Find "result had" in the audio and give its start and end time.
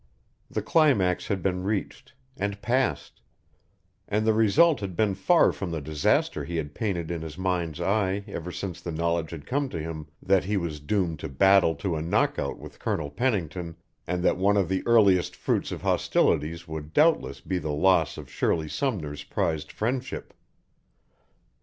4.33-4.95